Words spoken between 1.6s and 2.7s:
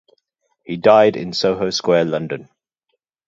Square, London.